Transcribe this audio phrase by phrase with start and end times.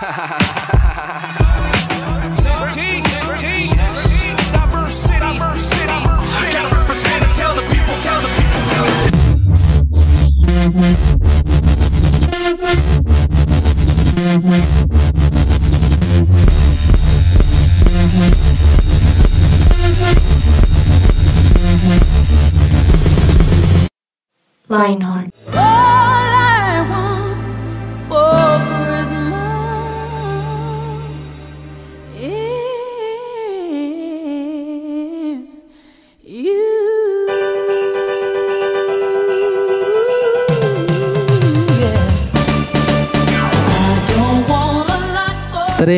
[0.00, 0.38] Ha ha ha
[0.78, 1.47] ha ha ha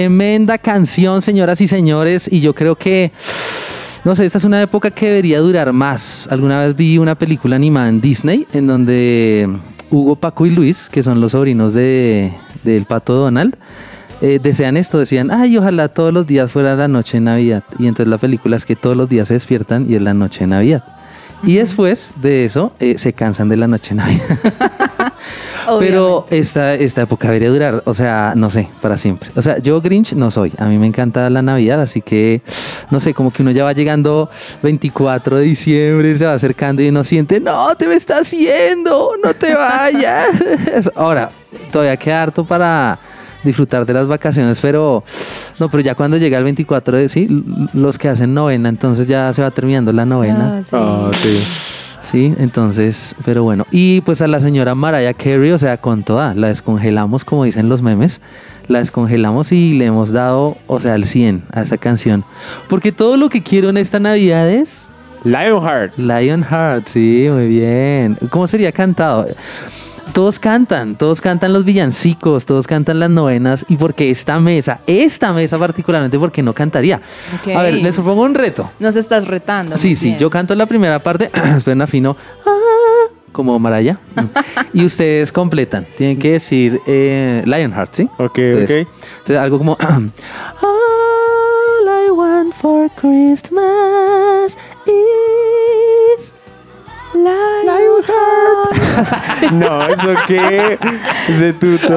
[0.01, 3.13] Tremenda canción, señoras y señores, y yo creo que,
[4.03, 6.27] no sé, esta es una época que debería durar más.
[6.31, 9.47] Alguna vez vi una película animada en Disney en donde
[9.91, 12.33] Hugo, Paco y Luis, que son los sobrinos de,
[12.65, 13.57] del pato Donald,
[14.23, 17.63] eh, desean esto, decían, ay, ojalá todos los días fuera la noche de Navidad.
[17.79, 20.41] Y entonces la película es que todos los días se despiertan y es la noche
[20.41, 20.83] de Navidad.
[21.43, 24.39] Y después de eso eh, se cansan de la noche de Navidad.
[25.79, 29.31] Pero esta, esta época debería durar, o sea, no sé, para siempre.
[29.37, 30.53] O sea, yo Grinch no soy.
[30.59, 32.41] A mí me encanta la Navidad, así que,
[32.91, 34.31] no sé, como que uno ya va llegando
[34.63, 39.35] 24 de diciembre, se va acercando y uno siente, no, te me está haciendo, no
[39.35, 40.91] te vayas.
[40.97, 41.31] Ahora,
[41.71, 42.99] todavía queda harto para
[43.43, 45.03] disfrutar de las vacaciones, pero
[45.59, 49.33] no, pero ya cuando llega el 24 de sí, los que hacen novena, entonces ya
[49.33, 50.63] se va terminando la novena.
[50.73, 51.39] Ah, sí.
[51.39, 51.45] Sí,
[52.15, 53.67] entonces, pero bueno.
[53.71, 57.69] Y pues a la señora Mariah Carey, o sea, con toda, la descongelamos, como dicen
[57.69, 58.21] los memes,
[58.69, 62.25] la descongelamos y le hemos dado, o sea, el 100 a esta canción.
[62.69, 64.89] Porque todo lo que quiero en esta Navidad es...
[65.25, 65.97] Lionheart.
[65.99, 68.17] Lionheart, sí, muy bien.
[68.31, 69.27] ¿Cómo sería cantado?
[70.13, 75.33] Todos cantan, todos cantan los villancicos, todos cantan las novenas y porque esta mesa, esta
[75.33, 77.01] mesa particularmente, porque no cantaría.
[77.55, 78.71] A ver, les propongo un reto.
[78.81, 79.79] Nos estás retando.
[79.79, 80.19] Sí, sí, bien.
[80.19, 82.51] yo canto la primera parte, esperen afino, ah,
[83.33, 83.99] como Maraya,
[84.73, 85.87] y ustedes completan.
[85.97, 88.09] Tienen que decir eh, Lionheart, ¿sí?
[88.19, 88.93] Ok, Entonces, ok.
[89.13, 90.09] entonces, algo como All
[91.87, 95.10] I want for Christmas is
[99.53, 100.79] No, ¿eso qué?
[101.29, 101.97] Ese tuto.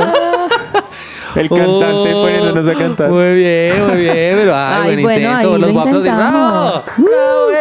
[1.35, 3.09] El cantante Oh, poniéndonos a cantar.
[3.09, 5.96] Muy bien, muy bien, pero ay, Ay, buen bueno, intento, ahí los lo aplaudir.
[6.12, 6.84] intentamos.
[6.97, 7.47] ¡Bravo!
[7.47, 7.53] ¡Bravo!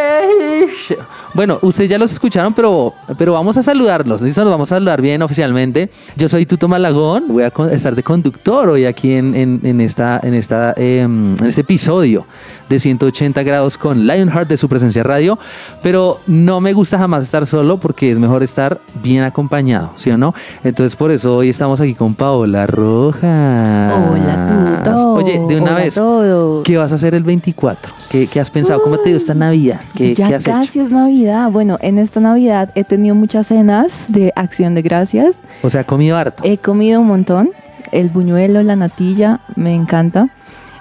[1.34, 4.20] Bueno, ustedes ya los escucharon, pero, pero vamos a saludarlos.
[4.20, 4.42] ¿listo?
[4.44, 5.88] Los vamos a saludar bien oficialmente.
[6.16, 9.80] Yo soy Tuto Malagón, voy a con- estar de conductor hoy aquí en, en- en
[9.80, 12.26] esta, en, esta, em, en este episodio
[12.68, 15.38] de 180 grados con Lionheart de su presencia radio.
[15.82, 20.16] Pero no me gusta jamás estar solo porque es mejor estar bien acompañado, ¿sí o
[20.18, 20.34] no?
[20.64, 23.92] Entonces por eso hoy estamos aquí con Paola Rojas.
[24.10, 25.12] Hola, Tuto.
[25.14, 25.94] Oye, de una Hola vez.
[26.64, 27.92] ¿qué vas a hacer el 24?
[28.10, 28.82] ¿Qué, qué has pensado?
[28.82, 29.80] ¿Cómo te dio esta Navidad?
[29.94, 30.86] ¿Qué, ya qué has casi hecho?
[30.86, 31.50] es Navidad.
[31.50, 35.36] Bueno, en esta Navidad he tenido muchas cenas de acción de gracias.
[35.62, 36.42] O sea, comido harto.
[36.44, 37.50] He comido un montón.
[37.90, 40.28] El buñuelo, la natilla, me encanta.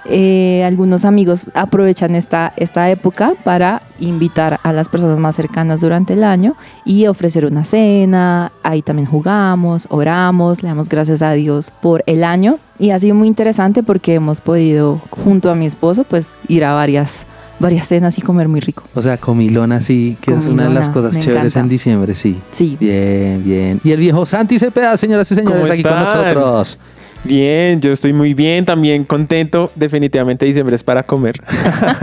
[0.06, 6.14] Eh, algunos amigos aprovechan esta, esta época para invitar a las personas más cercanas durante
[6.14, 6.54] el año
[6.84, 8.50] y ofrecer una cena.
[8.64, 12.58] Ahí también jugamos, oramos, le damos gracias a Dios por el año.
[12.78, 16.74] Y ha sido muy interesante porque hemos podido, junto a mi esposo, pues ir a
[16.74, 17.24] varias,
[17.60, 18.82] varias cenas y comer muy rico.
[18.96, 21.60] O sea, comilona, sí, que es una de las Comilona, cosas chéveres encanta.
[21.60, 22.40] en diciembre, sí.
[22.50, 22.76] Sí.
[22.80, 23.80] Bien, bien.
[23.84, 26.78] Y el viejo Santi Cepeda, señoras y señores, ¿Cómo aquí con nosotros.
[27.24, 29.70] Bien, yo estoy muy bien, también contento.
[29.76, 31.40] Definitivamente diciembre es para comer.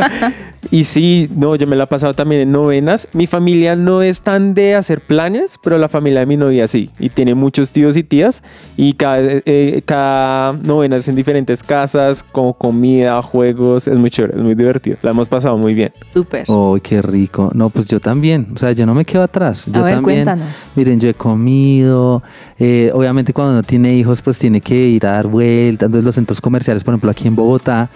[0.71, 3.05] y sí, no, yo me la he pasado también en novenas.
[3.11, 6.89] Mi familia no es tan de hacer planes, pero la familia de mi novia sí.
[6.99, 8.43] Y tiene muchos tíos y tías.
[8.77, 13.89] Y cada, eh, cada novena es en diferentes casas, con comida, juegos.
[13.89, 14.97] Es muy chévere, es muy divertido.
[15.01, 15.91] La hemos pasado muy bien.
[16.13, 16.45] Súper.
[16.47, 17.51] ¡Oh, qué rico!
[17.53, 18.47] No, pues yo también.
[18.55, 19.65] O sea, yo no me quedo atrás.
[19.65, 20.23] Yo A ver, también.
[20.23, 20.47] cuéntanos.
[20.75, 22.23] Miren, yo he comido.
[22.57, 25.87] eh, obviamente, cuando uno tiene hijos, pues tiene que ir a dar vueltas.
[25.87, 27.89] Entonces, los centros comerciales, por ejemplo, aquí en Bogotá,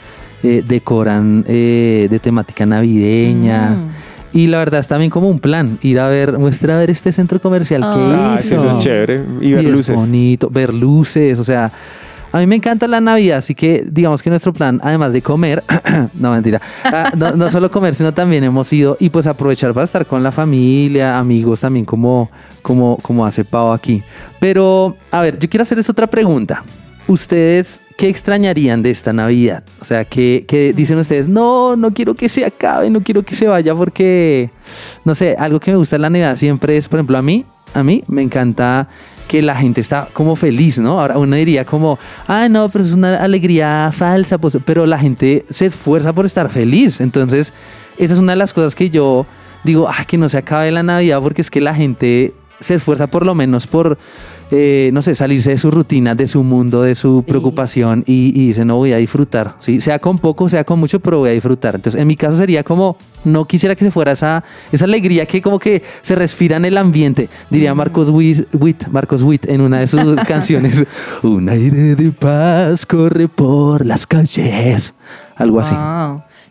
[0.44, 3.70] eh, decoran eh, de temática navideña.
[3.70, 4.38] Mm.
[4.38, 7.12] Y la verdad es también como un plan, ir a ver, muestra a ver este
[7.12, 8.56] centro comercial que Ah, sí, hizo.
[8.56, 9.22] eso es chévere.
[9.42, 9.96] Y ver es luces.
[9.96, 11.72] bonito, ver luces, o sea,
[12.32, 15.64] a mí me encanta la Navidad, así que digamos que nuestro plan, además de comer,
[16.16, 19.84] no mentira, ah, no, no solo comer, sino también hemos ido y pues aprovechar para
[19.84, 22.32] estar con la familia, amigos también como,
[22.64, 24.02] como, como hace Pau aquí.
[24.40, 26.64] Pero, a ver, yo quiero hacerles otra pregunta.
[27.08, 29.64] ¿Ustedes qué extrañarían de esta Navidad?
[29.82, 31.28] O sea, ¿qué, qué dicen ustedes?
[31.28, 34.50] No, no quiero que se acabe, no quiero que se vaya porque,
[35.04, 37.46] no sé, algo que me gusta de la Navidad siempre es, por ejemplo, a mí,
[37.74, 38.88] a mí me encanta
[39.28, 41.00] que la gente está como feliz, ¿no?
[41.00, 45.46] Ahora uno diría como, ah, no, pero es una alegría falsa, pues, pero la gente
[45.50, 47.02] se esfuerza por estar feliz.
[47.02, 47.54] Entonces,
[47.98, 49.26] esa es una de las cosas que yo
[49.64, 53.08] digo, ah, que no se acabe la Navidad porque es que la gente se esfuerza
[53.08, 53.98] por lo menos por,
[54.52, 58.48] eh, no sé, salirse de su rutina, de su mundo, de su preocupación y, y
[58.48, 59.80] dice, no voy a disfrutar, ¿sí?
[59.80, 61.76] Sea con poco, sea con mucho, pero voy a disfrutar.
[61.76, 65.42] Entonces, en mi caso sería como, no quisiera que se fuera esa, esa alegría que
[65.42, 69.88] como que se respira en el ambiente, diría Marcos Witt, Marcos Witt en una de
[69.88, 70.86] sus canciones,
[71.24, 74.94] un aire de paz corre por las calles,
[75.36, 75.76] algo así.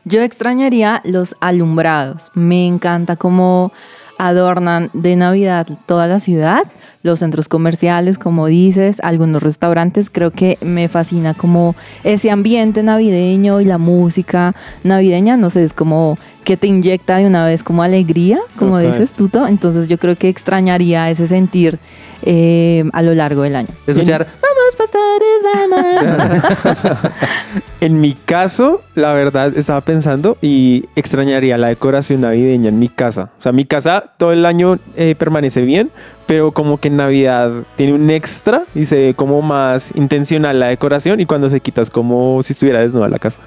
[0.05, 2.33] Yo extrañaría los alumbrados.
[2.35, 3.73] Me encanta cómo
[4.19, 6.63] adornan de Navidad toda la ciudad,
[7.03, 10.11] los centros comerciales, como dices, algunos restaurantes.
[10.11, 11.75] Creo que me fascina como
[12.05, 14.55] ese ambiente navideño y la música
[14.85, 19.13] navideña, no sé, es como que te inyecta de una vez como alegría, como dices
[19.13, 19.29] tú.
[19.29, 19.47] To.
[19.47, 21.79] Entonces yo creo que extrañaría ese sentir
[22.23, 23.69] eh, a lo largo del año.
[23.87, 25.39] Escuchar, vamos pastores,
[25.71, 27.13] vamos.
[27.83, 33.31] En mi caso, la verdad, estaba pensando y extrañaría la decoración navideña en mi casa.
[33.37, 35.91] O sea, mi casa todo el año eh, permanece bien,
[36.29, 40.69] pero como que en Navidad tiene un extra y se ve como más intencional la
[40.69, 43.41] decoración y cuando se quita es como si estuviera desnuda la casa.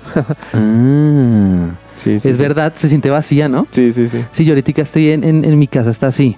[0.53, 2.43] Ah, Sí, sí, es sí.
[2.43, 3.67] verdad, se siente vacía, ¿no?
[3.71, 4.21] Sí, sí, sí.
[4.31, 6.35] Sí, yo ahorita estoy en, en- en mi casa, está así.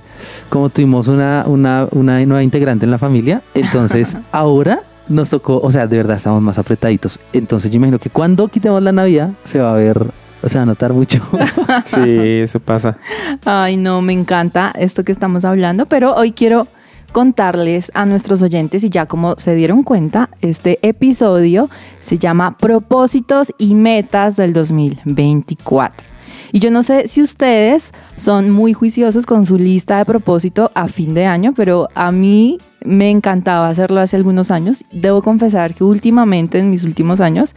[0.50, 5.72] Como tuvimos una, una, una nueva integrante en la familia, entonces ahora nos tocó, o
[5.72, 7.20] sea, de verdad estamos más apretaditos.
[7.34, 10.08] Entonces yo imagino que cuando quitemos la Navidad se va a ver,
[10.42, 11.22] o sea, va a notar mucho.
[11.86, 12.98] Sí, eso pasa.
[13.46, 16.68] Ay, no, me encanta esto que estamos hablando, pero hoy quiero
[17.12, 21.70] contarles a nuestros oyentes y ya como se dieron cuenta, este episodio
[22.02, 26.06] se llama Propósitos y Metas del 2024.
[26.52, 30.88] Y yo no sé si ustedes son muy juiciosos con su lista de propósito a
[30.88, 34.84] fin de año, pero a mí me encantaba hacerlo hace algunos años.
[34.92, 37.54] Debo confesar que últimamente, en mis últimos años,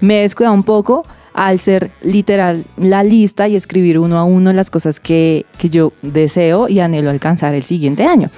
[0.00, 1.04] me he descuidado un poco
[1.34, 5.92] al ser literal la lista y escribir uno a uno las cosas que, que yo
[6.02, 8.30] deseo y anhelo alcanzar el siguiente año.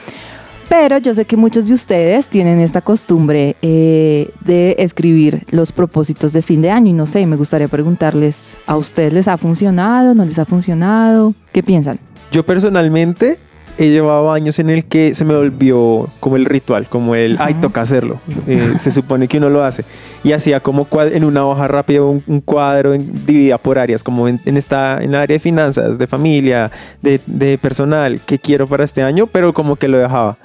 [0.69, 6.33] Pero yo sé que muchos de ustedes tienen esta costumbre eh, de escribir los propósitos
[6.33, 10.15] de fin de año y no sé, me gustaría preguntarles, ¿a ustedes les ha funcionado?
[10.15, 11.35] ¿No les ha funcionado?
[11.53, 11.99] ¿Qué piensan?
[12.33, 13.39] Yo personalmente
[13.79, 17.55] he llevado años en el que se me volvió como el ritual, como el, ay,
[17.55, 18.21] toca hacerlo.
[18.47, 19.85] Eh, se supone que uno lo hace.
[20.23, 24.29] Y hacía como en una hoja rápida un, un cuadro en- dividida por áreas, como
[24.29, 26.71] en, en esta, en el área de finanzas, de familia,
[27.03, 30.37] de, de personal, que quiero para este año, pero como que lo dejaba.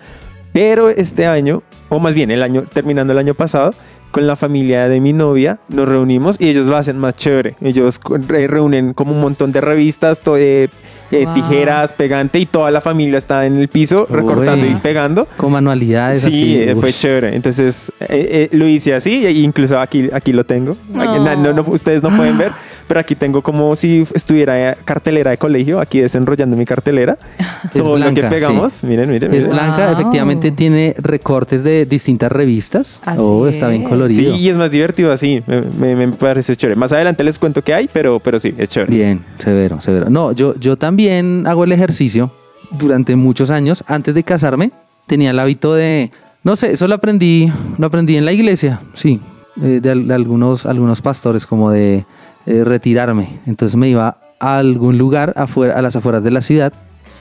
[0.52, 3.74] Pero este año, o más bien el año, terminando el año pasado,
[4.12, 7.56] con la familia de mi novia nos reunimos y ellos lo hacen más chévere.
[7.62, 10.70] Ellos re- reúnen como un montón de revistas, to- eh,
[11.12, 11.34] eh, Wow.
[11.34, 14.74] tijeras, pegante y toda la familia está en el piso recortando Uy.
[14.74, 15.28] y pegando.
[15.38, 16.56] Con manualidades Sí, así.
[16.58, 16.96] eh, fue ush.
[17.00, 17.36] chévere.
[17.36, 20.72] Entonces eh, eh, lo hice así e incluso aquí, aquí lo tengo.
[20.72, 21.24] Aquí- No.
[21.24, 22.52] na- no, no, ustedes no pueden ver,
[22.90, 27.18] pero aquí tengo como si estuviera eh, cartelera de colegio, aquí desenrollando mi cartelera.
[27.64, 28.88] Es Todo lo que blanca, pegamos, sí.
[28.88, 29.52] miren, miren, Es miren.
[29.52, 29.94] blanca, Wow.
[29.94, 33.00] efectivamente tiene recortes de distintas revistas.
[33.06, 34.36] Así oh, está bien colorido.
[34.36, 35.44] Sí, y es más divertido así.
[35.46, 36.76] Me, me, me parece chévere.
[36.78, 38.92] Más adelante les cuento qué hay, pero, pero sí, es chévere.
[38.96, 40.10] Bien, severo, severo.
[40.10, 42.32] No, yo, yo también hago el ejercicio
[42.72, 43.84] durante muchos años.
[43.88, 44.72] Antes de casarme,
[45.06, 46.12] tenía el hábito de,
[46.44, 49.20] no sé, eso lo aprendí, lo aprendí en la iglesia, sí,
[49.62, 52.06] eh, de algunos, algunos pastores, como de
[52.50, 53.30] eh, retirarme.
[53.46, 56.74] Entonces me iba a algún lugar afuera, a las afueras de la ciudad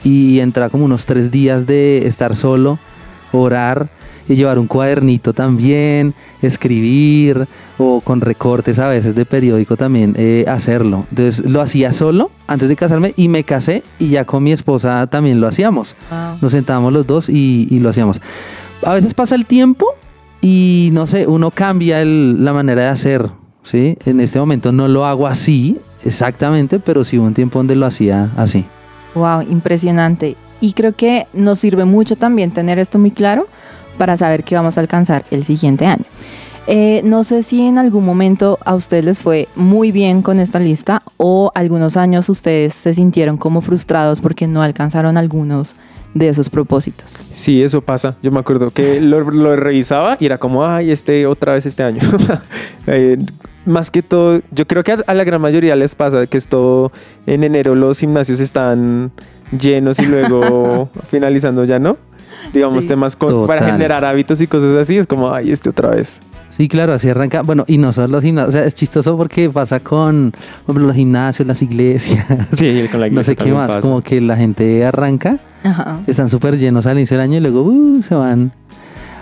[0.03, 2.79] y entraba como unos tres días de estar solo,
[3.31, 3.89] orar
[4.27, 10.45] y llevar un cuadernito también, escribir o con recortes a veces de periódico también eh,
[10.47, 11.05] hacerlo.
[11.09, 15.07] Entonces lo hacía solo antes de casarme y me casé y ya con mi esposa
[15.07, 15.95] también lo hacíamos.
[16.41, 18.21] Nos sentábamos los dos y, y lo hacíamos.
[18.83, 19.87] A veces pasa el tiempo
[20.41, 23.29] y no sé, uno cambia el- la manera de hacer.
[23.63, 23.97] ¿Sí?
[24.05, 27.85] En este momento no lo hago así exactamente, pero sí hubo un tiempo donde lo
[27.85, 28.65] hacía así.
[29.15, 30.35] Wow, impresionante.
[30.61, 33.47] Y creo que nos sirve mucho también tener esto muy claro
[33.97, 36.05] para saber qué vamos a alcanzar el siguiente año.
[36.67, 40.59] Eh, no sé si en algún momento a ustedes les fue muy bien con esta
[40.59, 45.73] lista o algunos años ustedes se sintieron como frustrados porque no alcanzaron algunos
[46.13, 47.15] de esos propósitos.
[47.33, 48.15] Sí, eso pasa.
[48.21, 51.83] Yo me acuerdo que lo, lo revisaba y era como, ay, este otra vez este
[51.83, 52.01] año.
[52.87, 53.19] Eh,
[53.69, 56.47] más que todo, yo creo que a, a la gran mayoría les pasa que es
[56.47, 56.91] todo
[57.25, 59.11] en enero los gimnasios están
[59.57, 61.97] llenos y luego finalizando ya no.
[62.53, 62.89] Digamos, Sí.
[62.89, 64.97] temas con- para generar hábitos y cosas así.
[64.97, 66.19] Es como, ay, este otra vez.
[66.49, 67.41] Sí, claro, así arranca.
[67.43, 70.31] Bueno, y no solo los gimnasios, o sea, es chistoso porque pasa con
[70.65, 73.79] por ejemplo, los gimnasios, las iglesias, Sí, con la no iglesia sé qué más, pasa.
[73.81, 75.99] como que la gente arranca, Ajá.
[76.07, 78.51] están súper llenos al inicio del año y luego uh, se van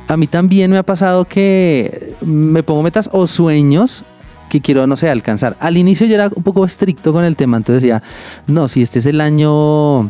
[0.07, 4.03] a mí también me ha pasado que me pongo metas o sueños
[4.49, 5.55] que quiero, no sé, alcanzar.
[5.59, 8.01] Al inicio yo era un poco estricto con el tema, entonces decía,
[8.47, 10.05] no, si este es el año,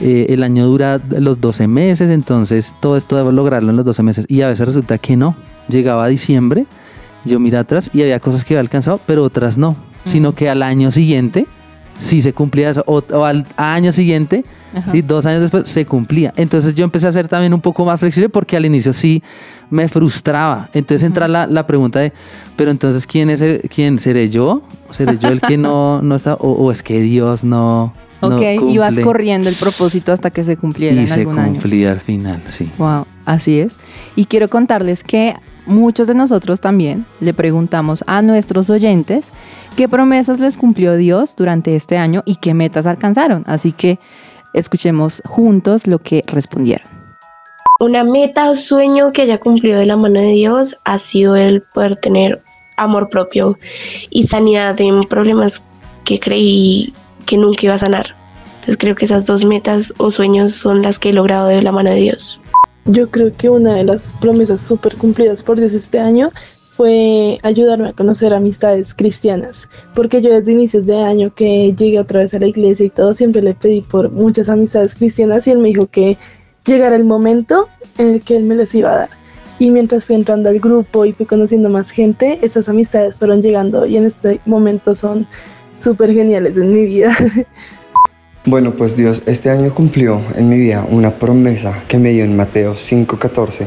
[0.00, 4.02] eh, el año dura los 12 meses, entonces todo esto debo lograrlo en los 12
[4.02, 4.26] meses.
[4.28, 5.34] Y a veces resulta que no.
[5.68, 6.66] Llegaba a diciembre,
[7.24, 9.76] yo miraba atrás y había cosas que había alcanzado, pero otras no.
[10.04, 11.46] Sino que al año siguiente
[12.00, 14.44] sí se cumplía eso, o, al año siguiente,
[14.90, 16.32] sí, dos años después se cumplía.
[16.36, 19.22] Entonces yo empecé a ser también un poco más flexible porque al inicio sí
[19.70, 20.68] me frustraba.
[20.74, 22.12] Entonces entra la, la, pregunta de,
[22.56, 23.98] pero entonces, ¿quién es el, quién?
[23.98, 24.62] ¿Seré yo?
[24.90, 26.34] ¿Seré yo el que no, no está?
[26.34, 27.92] O, es que Dios no...
[28.22, 31.54] Ok, no ibas corriendo el propósito hasta que se cumpliera y en algún año.
[31.54, 32.70] se cumplía al final, sí.
[32.76, 33.78] Wow, así es.
[34.14, 39.26] Y quiero contarles que muchos de nosotros también le preguntamos a nuestros oyentes
[39.74, 43.42] qué promesas les cumplió Dios durante este año y qué metas alcanzaron.
[43.46, 43.98] Así que
[44.52, 46.99] escuchemos juntos lo que respondieron.
[47.80, 51.62] Una meta o sueño que haya cumplido de la mano de Dios ha sido el
[51.62, 52.42] poder tener
[52.76, 53.58] amor propio
[54.10, 55.62] y sanidad en problemas
[56.04, 56.92] que creí
[57.26, 58.14] que nunca iba a sanar.
[58.56, 61.72] Entonces creo que esas dos metas o sueños son las que he logrado de la
[61.72, 62.40] mano de Dios.
[62.84, 66.30] Yo creo que una de las promesas súper cumplidas por Dios este año
[66.76, 72.20] fue ayudarme a conocer amistades cristianas, porque yo desde inicios de año que llegué otra
[72.20, 75.58] vez a la iglesia y todo, siempre le pedí por muchas amistades cristianas y él
[75.58, 76.16] me dijo que
[76.64, 79.10] llegara el momento en el que él me los iba a dar.
[79.58, 83.84] Y mientras fui entrando al grupo y fui conociendo más gente, esas amistades fueron llegando
[83.84, 85.26] y en este momento son
[85.78, 87.16] súper geniales en mi vida.
[88.46, 92.34] Bueno, pues Dios este año cumplió en mi vida una promesa que me dio en
[92.36, 93.66] Mateo 5:14,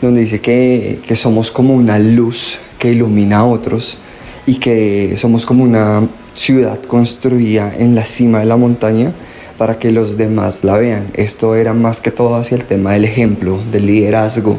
[0.00, 3.98] donde dice que, que somos como una luz que ilumina a otros
[4.46, 9.12] y que somos como una ciudad construida en la cima de la montaña
[9.58, 11.10] para que los demás la vean.
[11.14, 14.58] Esto era más que todo hacia el tema del ejemplo, del liderazgo,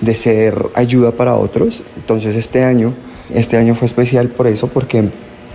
[0.00, 1.82] de ser ayuda para otros.
[1.96, 2.94] Entonces este año,
[3.34, 5.08] este año fue especial por eso, porque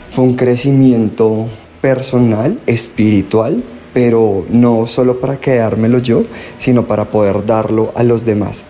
[0.09, 1.47] fue un crecimiento
[1.81, 6.23] personal, espiritual, pero no solo para quedármelo yo,
[6.57, 8.65] sino para poder darlo a los demás.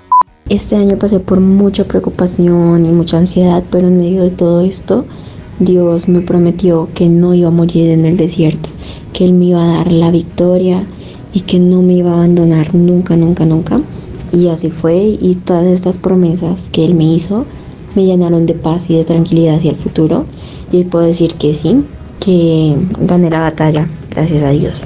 [0.50, 5.06] Este año pasé por mucha preocupación y mucha ansiedad, pero en medio de todo esto,
[5.60, 8.69] Dios me prometió que no iba a morir en el desierto,
[9.13, 10.83] que Él me iba a dar la victoria
[11.33, 13.81] y que no me iba a abandonar nunca, nunca, nunca.
[14.31, 17.45] Y así fue y todas estas promesas que Él me hizo
[17.95, 20.25] me llenaron de paz y de tranquilidad hacia el futuro.
[20.72, 21.83] Y hoy puedo decir que sí,
[22.19, 24.81] que gané la batalla, gracias a Dios.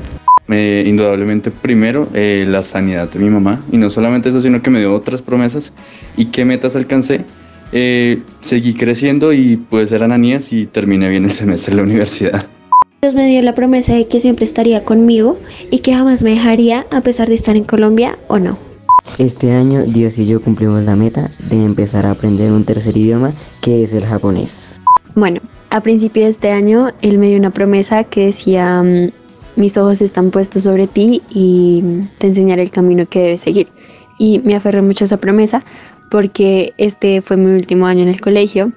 [0.50, 4.70] Eh, indudablemente primero eh, la sanidad de mi mamá y no solamente eso sino que
[4.70, 5.74] me dio otras promesas
[6.16, 7.26] y qué metas alcancé
[7.72, 12.46] eh, seguí creciendo y pude ser ananías y terminé bien el semestre en la universidad
[13.04, 15.38] Dios me dio la promesa de que siempre estaría conmigo
[15.70, 18.58] y que jamás me dejaría a pesar de estar en Colombia o no.
[19.20, 23.34] Este año Dios y yo cumplimos la meta de empezar a aprender un tercer idioma
[23.62, 24.80] que es el japonés.
[25.14, 29.12] Bueno, a principio de este año Él me dio una promesa que decía, mm,
[29.56, 31.84] mis ojos están puestos sobre ti y
[32.18, 33.68] te enseñaré el camino que debes seguir.
[34.18, 35.64] Y me aferré mucho a esa promesa
[36.10, 38.72] porque este fue mi último año en el colegio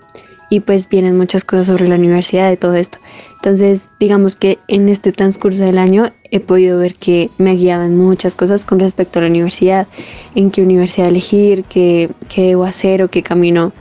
[0.51, 2.99] y pues vienen muchas cosas sobre la universidad de todo esto.
[3.37, 8.35] Entonces, digamos que en este transcurso del año he podido ver que me en muchas
[8.35, 9.87] cosas con respecto a la universidad,
[10.35, 13.73] en qué universidad elegir, qué, qué debo hacer o qué camino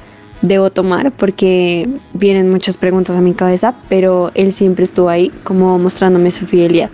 [0.41, 5.77] debo tomar, porque vienen muchas preguntas a mi cabeza, pero él siempre estuvo ahí como
[5.77, 6.89] mostrándome su fidelidad.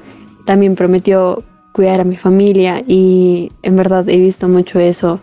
[0.46, 5.20] También prometió cuidar a mi familia y en verdad he visto mucho eso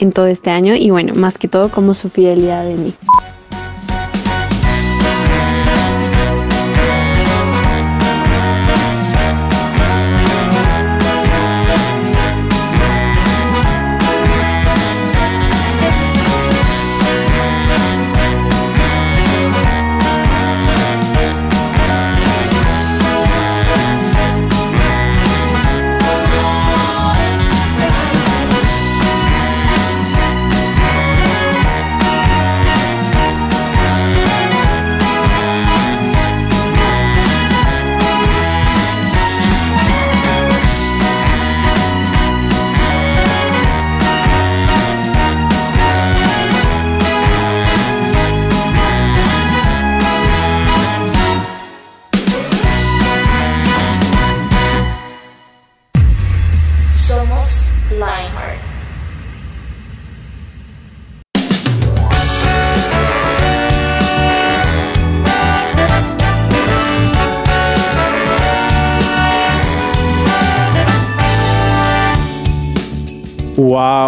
[0.00, 2.94] en todo este año y bueno, más que todo como su fidelidad en mí.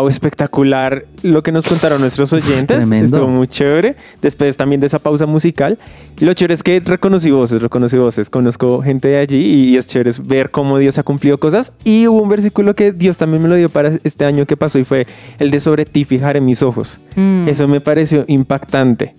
[0.02, 2.78] Wow, espectacular lo que nos contaron nuestros oyentes.
[2.78, 3.04] tremendo.
[3.16, 3.96] Estuvo muy chévere.
[4.20, 5.78] Después también de esa pausa musical.
[6.18, 8.30] Y lo chévere es que reconocí voces, reconocí voces.
[8.30, 11.72] Conozco gente de allí y es chévere ver cómo Dios ha cumplido cosas.
[11.84, 14.78] Y hubo un versículo que Dios también me lo dio para este año que pasó
[14.78, 15.06] y fue
[15.38, 17.00] el de sobre ti fijaré mis ojos.
[17.16, 17.48] Mm.
[17.48, 19.14] Eso me pareció impactante.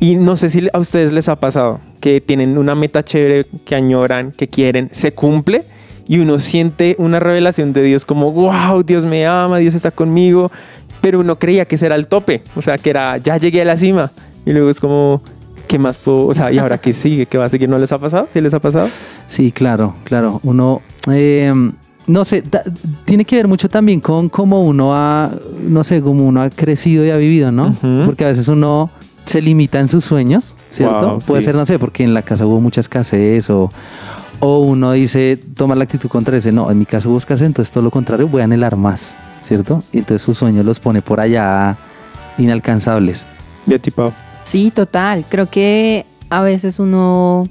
[0.00, 3.74] Y no sé si a ustedes les ha pasado que tienen una meta chévere que
[3.74, 5.64] añoran, que quieren, se cumple
[6.08, 10.50] y uno siente una revelación de Dios como, wow, Dios me ama, Dios está conmigo,
[11.00, 13.64] pero uno creía que ese era el tope, o sea, que era, ya llegué a
[13.64, 14.10] la cima.
[14.44, 15.20] Y luego es como,
[15.66, 16.26] ¿qué más puedo?
[16.26, 17.26] O sea, ¿y ahora qué sigue?
[17.26, 17.68] ¿Qué va a seguir?
[17.68, 18.26] ¿No les ha pasado?
[18.30, 18.88] ¿Sí les ha pasado?
[19.26, 20.40] Sí, claro, claro.
[20.44, 21.52] Uno, eh,
[22.06, 22.62] no sé, da-
[23.04, 27.04] tiene que ver mucho también con cómo uno ha, no sé, cómo uno ha crecido
[27.04, 27.74] y ha vivido, ¿no?
[28.04, 28.90] Porque a veces uno
[29.24, 31.08] se limita en sus sueños, ¿cierto?
[31.14, 31.46] Wow, Puede sí.
[31.46, 33.72] ser, no sé, porque en la casa hubo mucha escasez o,
[34.40, 37.72] o uno dice, toma la actitud contra ese, no, en mi casa hubo escasez, entonces
[37.72, 39.82] todo lo contrario, voy a anhelar más, ¿cierto?
[39.92, 41.76] Y entonces sus sueños los pone por allá
[42.38, 43.26] inalcanzables.
[43.66, 44.12] Ya tipo,
[44.46, 45.24] Sí, total.
[45.28, 47.48] Creo que a veces uno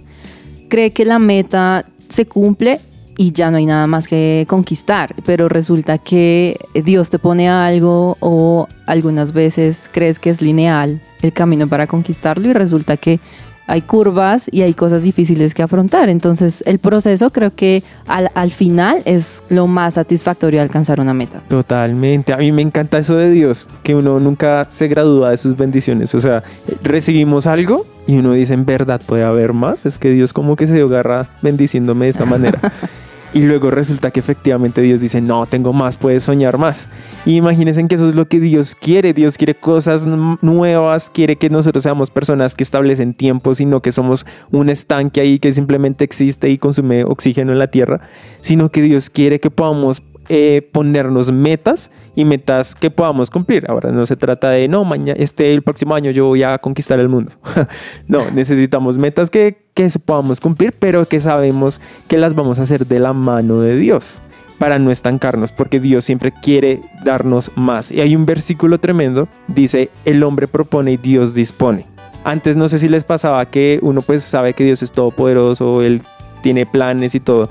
[0.70, 2.80] cree que la meta se cumple
[3.18, 8.15] y ya no hay nada más que conquistar, pero resulta que Dios te pone algo
[8.22, 13.20] o algunas veces crees que es lineal el camino para conquistarlo y resulta que
[13.67, 16.10] hay curvas y hay cosas difíciles que afrontar.
[16.10, 21.13] Entonces el proceso creo que al, al final es lo más satisfactorio de alcanzar una
[21.13, 21.41] meta.
[21.48, 22.34] Totalmente.
[22.34, 26.13] A mí me encanta eso de Dios, que uno nunca se gradúa de sus bendiciones.
[26.15, 26.43] O sea,
[26.84, 29.86] recibimos algo y uno dice, en verdad puede haber más.
[29.86, 32.60] Es que Dios como que se dio garra bendiciéndome de esta manera.
[33.36, 36.88] y luego resulta que efectivamente Dios dice, no, tengo más, puedes soñar más.
[37.25, 39.12] Imagínense que eso es lo que Dios quiere.
[39.12, 44.25] Dios quiere cosas nuevas, quiere que nosotros seamos personas que establecen tiempos, sino que somos
[44.51, 48.00] un estanque ahí que simplemente existe y consume oxígeno en la tierra,
[48.39, 53.65] sino que Dios quiere que podamos eh, ponernos metas y metas que podamos cumplir.
[53.70, 57.00] Ahora no se trata de no, mañana, este el próximo año yo voy a conquistar
[57.00, 57.32] el mundo.
[58.08, 62.88] no, necesitamos metas que, que podamos cumplir, pero que sabemos que las vamos a hacer
[62.88, 64.21] de la mano de Dios
[64.58, 67.91] para no estancarnos, porque Dios siempre quiere darnos más.
[67.91, 71.86] Y hay un versículo tremendo, dice, el hombre propone y Dios dispone.
[72.23, 76.02] Antes no sé si les pasaba que uno pues sabe que Dios es todopoderoso, Él
[76.41, 77.49] tiene planes y todo,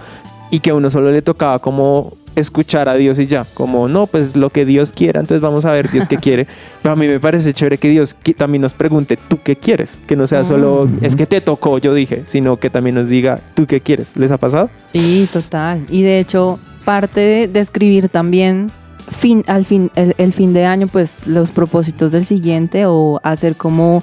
[0.51, 4.07] y que a uno solo le tocaba como escuchar a Dios y ya, como no,
[4.07, 6.47] pues lo que Dios quiera, entonces vamos a ver Dios qué quiere.
[6.83, 10.01] Pero a mí me parece chévere que Dios también nos pregunte, ¿tú qué quieres?
[10.07, 13.41] Que no sea solo, es que te tocó, yo dije, sino que también nos diga,
[13.55, 14.17] ¿tú qué quieres?
[14.17, 14.71] ¿Les ha pasado?
[14.85, 15.87] Sí, total.
[15.89, 18.71] Y de hecho, parte de, de escribir también
[19.19, 23.57] fin, al fin, el, el fin de año, pues los propósitos del siguiente o hacer
[23.57, 24.03] como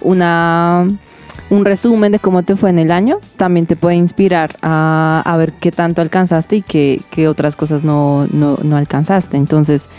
[0.00, 0.88] una
[1.52, 5.36] un resumen de cómo te fue en el año, también te puede inspirar a, a
[5.36, 9.36] ver qué tanto alcanzaste y qué, qué otras cosas no, no, no alcanzaste.
[9.36, 9.90] Entonces,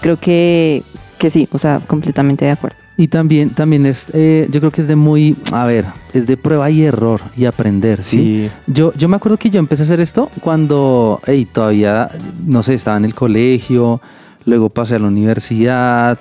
[0.00, 0.82] creo que,
[1.18, 2.78] que sí, o sea, completamente de acuerdo.
[2.96, 6.38] Y también, también es, eh, yo creo que es de muy, a ver, es de
[6.38, 8.50] prueba y error y aprender, ¿sí?
[8.66, 12.10] Yo, yo me acuerdo que yo empecé a hacer esto cuando, hey, todavía,
[12.46, 14.00] no sé, estaba en el colegio,
[14.46, 16.18] luego pasé a la universidad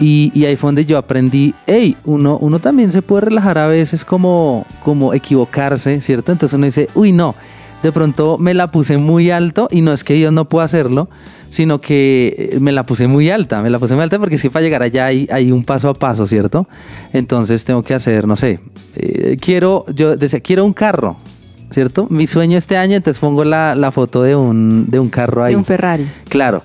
[0.00, 3.66] y, y ahí fue donde yo aprendí, hey, uno, uno también se puede relajar a
[3.66, 6.32] veces como, como equivocarse, ¿cierto?
[6.32, 7.34] Entonces uno dice, uy, no,
[7.82, 11.08] de pronto me la puse muy alto y no es que Dios no pueda hacerlo,
[11.50, 14.42] sino que eh, me la puse muy alta, me la puse muy alta porque es
[14.42, 16.66] que para llegar allá hay, un paso a paso, ¿cierto?
[17.12, 18.58] Entonces tengo que hacer, no sé,
[18.96, 21.18] eh, quiero, yo decía, quiero un carro,
[21.74, 22.06] ¿cierto?
[22.08, 25.52] Mi sueño este año, entonces pongo la, la foto de un, de un carro ahí.
[25.52, 26.06] De un Ferrari.
[26.28, 26.62] Claro.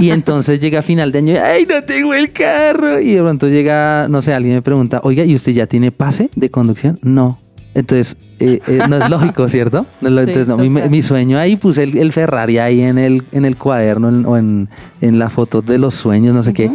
[0.00, 2.98] Y entonces llega a final de año, ¡ay, no tengo el carro!
[2.98, 6.30] Y de pronto llega, no sé, alguien me pregunta, oiga, ¿y usted ya tiene pase
[6.34, 6.98] de conducción?
[7.02, 7.38] No.
[7.74, 9.84] Entonces, eh, eh, no es lógico, ¿cierto?
[10.00, 12.96] No es lo- Sí, entonces, no, mi, sueño ahí, puse el, el Ferrari ahí en
[12.98, 14.68] el, en el cuaderno en- o en,
[15.00, 16.70] en la foto de los sueños, no sé qué.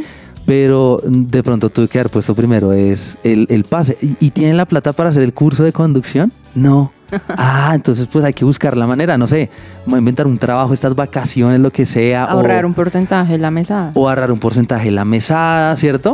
[0.46, 3.98] Pero de pronto tuve que haber puesto primero es el, el pase.
[4.02, 6.32] ¿Y, y tienen la plata para hacer el curso de conducción?
[6.58, 6.92] No.
[7.38, 9.50] Ah, entonces pues hay que buscar la manera, no sé,
[9.88, 12.26] inventar un trabajo, estas vacaciones, lo que sea.
[12.26, 13.92] o- Ahorrar un porcentaje en la mesa.
[13.94, 16.14] o ahorrar un porcentaje de la mesada, ¿cierto?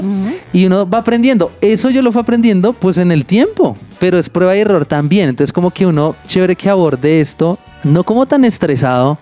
[0.53, 1.51] Y uno va aprendiendo.
[1.61, 5.29] Eso yo lo fui aprendiendo pues en el tiempo, pero es prueba y error también.
[5.29, 9.17] Entonces como que uno, chévere que aborde esto, no como tan estresado,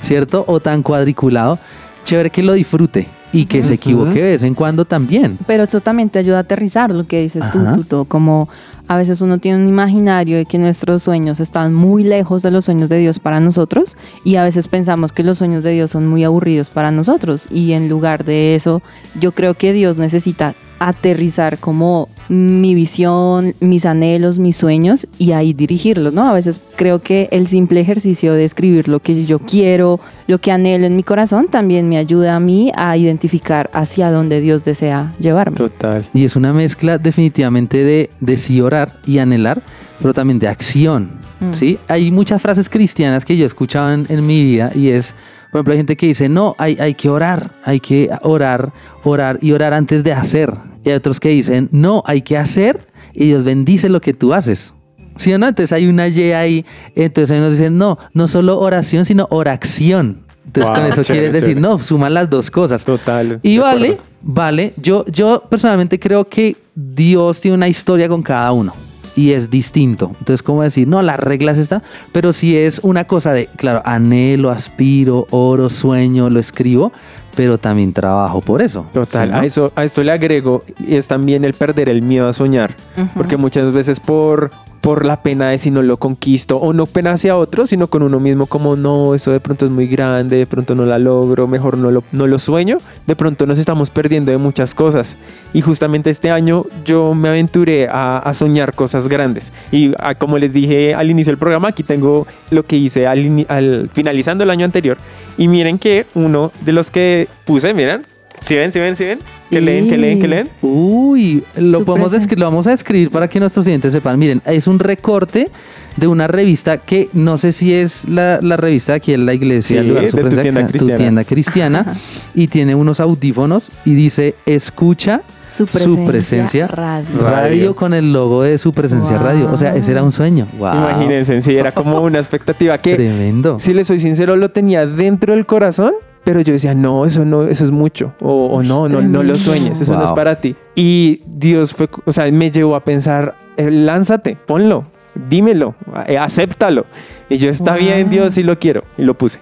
[0.00, 0.44] ¿cierto?
[0.48, 1.56] O tan cuadriculado,
[2.04, 5.38] chévere que lo disfrute y que se equivoque de vez en cuando también.
[5.46, 7.60] Pero eso también te ayuda a aterrizar lo que dices tú.
[7.76, 8.48] Tuto, como
[8.92, 12.66] a veces uno tiene un imaginario de que nuestros sueños están muy lejos de los
[12.66, 16.06] sueños de Dios para nosotros y a veces pensamos que los sueños de Dios son
[16.06, 17.46] muy aburridos para nosotros.
[17.50, 18.82] Y en lugar de eso
[19.18, 20.54] yo creo que Dios necesita
[20.88, 26.28] aterrizar como mi visión, mis anhelos, mis sueños y ahí dirigirlos, ¿no?
[26.28, 30.50] A veces creo que el simple ejercicio de escribir lo que yo quiero, lo que
[30.50, 35.14] anhelo en mi corazón, también me ayuda a mí a identificar hacia dónde Dios desea
[35.18, 35.56] llevarme.
[35.56, 36.08] Total.
[36.14, 39.62] Y es una mezcla definitivamente de, de sí orar y anhelar,
[40.00, 41.10] pero también de acción.
[41.40, 41.52] Mm.
[41.52, 41.78] ¿sí?
[41.88, 45.14] Hay muchas frases cristianas que yo he escuchado en, en mi vida y es,
[45.52, 48.72] por ejemplo, hay gente que dice, no, hay, hay que orar, hay que orar,
[49.04, 50.50] orar y orar antes de hacer.
[50.82, 54.32] Y hay otros que dicen, no, hay que hacer y Dios bendice lo que tú
[54.32, 54.72] haces.
[55.16, 55.46] ¿Sí o no?
[55.46, 56.64] Entonces hay una Y ahí.
[56.96, 60.22] Entonces hay unos dicen, no, no solo oración, sino oración.
[60.46, 61.60] Entonces Wow, con eso chévere, quiere decir, chévere.
[61.60, 62.82] no, suman las dos cosas.
[62.82, 63.38] Total.
[63.42, 64.04] Y vale, acuerdo.
[64.22, 64.74] vale.
[64.78, 68.72] Yo, yo personalmente creo que Dios tiene una historia con cada uno
[69.16, 70.12] y es distinto.
[70.18, 70.88] Entonces, ¿cómo decir?
[70.88, 76.30] No, las reglas están, pero si es una cosa de, claro, anhelo, aspiro, oro, sueño,
[76.30, 76.92] lo escribo,
[77.34, 78.86] pero también trabajo por eso.
[78.92, 79.40] Total, ¿sí, no?
[79.40, 82.76] a, eso, a esto le agrego, y es también el perder el miedo a soñar,
[83.14, 84.50] porque muchas veces por,
[84.82, 88.02] por la pena de si no lo conquisto, o no pena hacia otros, sino con
[88.02, 91.46] uno mismo como no, eso de pronto es muy grande, de pronto no la logro,
[91.46, 95.16] mejor no lo, no lo sueño, de pronto nos estamos perdiendo de muchas cosas.
[95.54, 99.52] Y justamente este año yo me aventuré a, soñar cosas grandes.
[99.70, 103.90] Y ah, como les dije al inicio del programa, aquí tengo lo que hice al
[103.92, 104.96] finalizando el año anterior.
[105.38, 108.04] Y miren que uno de los que puse, miren,
[108.44, 109.18] si ven, si ven, si ven,
[109.50, 109.64] que Sí.
[109.64, 110.48] leen, que leen, que leen.
[110.62, 114.18] Uy, lo podemos describir, lo vamos a escribir para que nuestros clientes sepan.
[114.18, 115.50] Miren, es un recorte
[115.96, 119.74] de una revista que no sé si es la, la revista aquí en la iglesia,
[119.82, 120.96] Sí, el lugar de tu tienda tu cristiana.
[120.96, 121.94] tienda cristiana,
[122.34, 127.20] y tiene unos audífonos y dice escucha Su su presencia, presencia, radio.
[127.20, 127.76] radio.
[127.76, 129.26] con el logo de su presencia Wow.
[129.26, 129.52] radio.
[129.52, 130.48] O sea, ese era un sueño.
[130.58, 130.72] Wow.
[130.74, 133.58] Imagínense, sí, era como una expectativa que, Tremendo.
[133.58, 135.92] si les soy sincero, lo tenía dentro del corazón.
[136.24, 138.12] Pero yo decía, no, eso no, eso es mucho.
[138.20, 140.54] O, o no, no, no lo sueñes, eso no es para ti.
[140.76, 144.84] Y Dios fue, o sea, me llevó a pensar, eh, lánzate, ponlo,
[145.28, 145.74] dímelo,
[146.06, 146.86] eh, acéptalo.
[147.28, 147.80] Y yo, está Wow.
[147.80, 148.84] bien, Dios, sí lo quiero.
[148.96, 149.40] Y lo puse.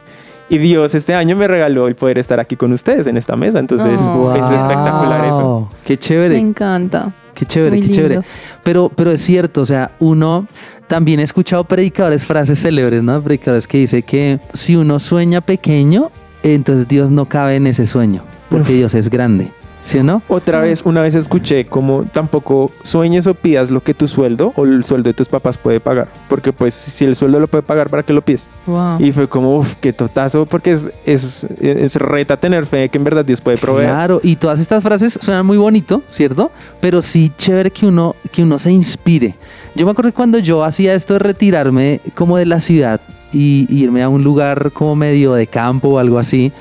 [0.48, 3.58] Y Dios este año me regaló el poder estar aquí con ustedes en esta mesa.
[3.58, 4.34] Entonces, Oh.
[4.34, 5.68] es espectacular eso.
[5.84, 6.38] Qué Me chévere.
[6.38, 7.12] encanta.
[7.34, 8.20] Qué chévere, Muy qué chévere.
[8.64, 10.46] Pero, pero es cierto, o sea, uno
[10.88, 13.20] también he escuchado predicadores, frases célebres, ¿no?
[13.22, 16.10] Predicadores que dice que si uno sueña pequeño,
[16.42, 19.52] entonces Dios no cabe en ese sueño, porque Dios es grande.
[19.84, 20.22] ¿Sí o no?
[20.28, 24.64] Otra vez, una vez escuché como tampoco sueñes o pidas lo que tu sueldo o
[24.64, 26.08] el sueldo de tus papás puede pagar.
[26.28, 28.50] Porque pues si el sueldo lo puede pagar, ¿para qué lo pides?
[28.66, 29.00] Wow.
[29.00, 32.98] Y fue como, uff, qué totazo, porque es, es, es reta tener fe de que
[32.98, 33.88] en verdad Dios puede proveer.
[33.88, 36.52] Claro, y todas estas frases suenan muy bonito, ¿cierto?
[36.80, 39.34] Pero sí chévere que uno, que uno se inspire.
[39.74, 43.00] Yo me acuerdo que cuando yo hacía esto de retirarme como de la ciudad
[43.32, 46.52] y, y irme a un lugar como medio de campo o algo así,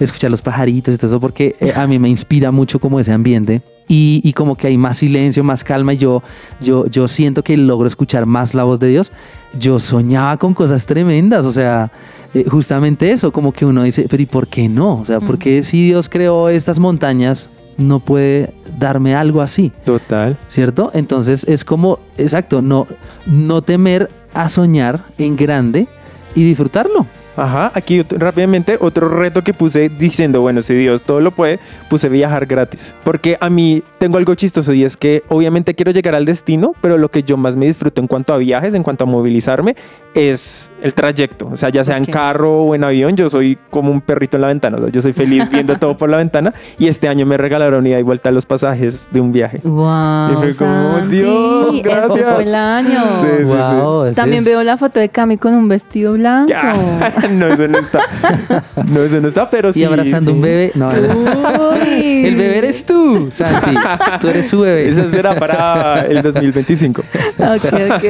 [0.00, 3.12] escuchar los pajaritos y todo eso, porque eh, a mí me inspira mucho como ese
[3.12, 3.62] ambiente.
[3.88, 6.22] Y, y como que hay más silencio, más calma, y yo,
[6.60, 9.12] yo, yo siento que logro escuchar más la voz de Dios.
[9.58, 11.92] Yo soñaba con cosas tremendas, o sea,
[12.34, 14.98] eh, justamente eso, como que uno dice, pero ¿y por qué no?
[14.98, 19.72] O sea, ¿por qué si Dios creó estas montañas, no puede darme algo así?
[19.84, 20.36] Total.
[20.48, 20.90] ¿Cierto?
[20.94, 22.86] Entonces es como, exacto, no,
[23.26, 25.88] no temer a soñar en grande
[26.34, 27.06] y disfrutarlo.
[27.36, 31.58] Ajá, aquí rápidamente otro reto que puse diciendo, bueno, si Dios todo lo puede,
[31.90, 32.94] puse viajar gratis.
[33.04, 36.98] Porque a mí tengo algo chistoso y es que obviamente quiero llegar al destino, pero
[36.98, 39.76] lo que yo más me disfruto en cuanto a viajes, en cuanto a movilizarme,
[40.14, 41.48] es el trayecto.
[41.52, 42.10] O sea, ya sea en Ok.
[42.10, 44.78] carro o en avión, yo soy como un perrito en la ventana.
[44.78, 47.86] O sea, yo soy feliz viendo todo por la ventana y este año me regalaron
[47.86, 49.60] ida y vuelta los pasajes de un viaje.
[49.62, 50.32] Wow.
[50.32, 52.34] Y fue como, Santi, Dios, gracias.
[52.34, 53.00] fue el año.
[53.20, 53.52] Sí, sí, sí.
[53.52, 56.48] Wow, ese También es- veo la foto de Cami con un vestido blanco.
[56.48, 56.74] Ya,
[57.32, 58.00] no, eso no está.
[58.86, 59.80] No, eso no está, pero sí.
[59.80, 60.34] y abrazando sí.
[60.36, 60.72] un bebé.
[60.74, 62.26] No, Uy.
[62.26, 63.74] el bebé eres tú, Santi.
[64.20, 64.88] Tú eres su bebé.
[64.88, 67.02] Eso será para el 2025.
[67.38, 68.04] Ok, ok.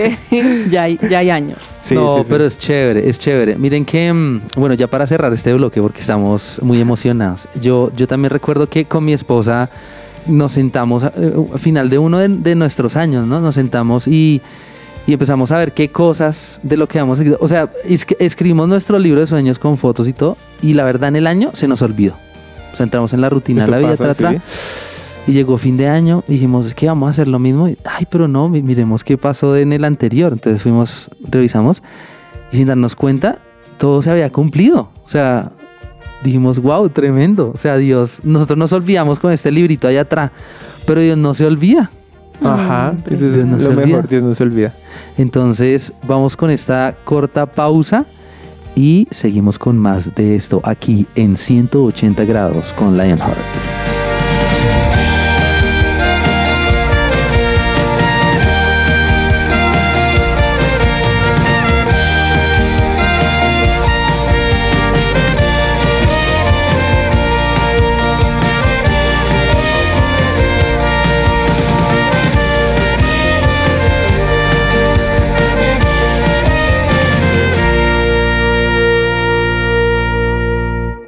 [0.71, 1.59] ya, hay, ya hay años.
[1.81, 2.29] Sí, no, sí, sí.
[2.31, 3.57] pero es chévere, es chévere.
[3.57, 8.07] Miren que, mm, bueno, ya para cerrar este bloque, porque estamos muy emocionados, yo, yo
[8.07, 9.71] también recuerdo que con mi esposa
[10.27, 13.41] nos sentamos a- eh, al final de uno de, de nuestros años, ¿no?
[13.41, 14.41] Nos sentamos y,
[15.07, 17.37] y empezamos a ver qué cosas de lo que vamos a seguir.
[17.41, 20.85] O sea, es que escribimos nuestro libro de sueños con fotos y todo, y la
[20.85, 22.15] verdad en el año se nos olvidó.
[22.73, 24.39] O sea, entramos en la rutina de Eso la vida, pasa, tra, tra, sí.
[25.29, 27.69] y llegó fin de año y dijimos, es que vamos a hacer lo mismo.
[27.69, 30.33] Y, Ay, pero no, mi- miremos qué pasó en el anterior.
[30.33, 31.83] Entonces fuimos, revisamos
[32.53, 33.39] y sin darnos cuenta,
[33.79, 34.91] todo se había cumplido.
[35.05, 35.53] O sea,
[36.23, 37.51] dijimos, wow, tremendo.
[37.55, 40.33] O sea, Dios, nosotros nos olvidamos con este librito allá atrás,
[40.85, 41.91] pero Dios no se olvida.
[42.43, 43.87] Ajá, eso es no lo olvida.
[43.87, 44.75] mejor, Dios no se olvida.
[45.19, 48.05] Entonces vamos con esta corta pausa
[48.75, 53.86] y seguimos con más de esto aquí en 180 grados con Lionheart.